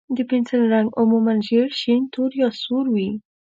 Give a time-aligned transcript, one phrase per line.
[0.15, 3.09] د پنسل رنګ عموماً ژېړ، شین، تور، یا سور وي.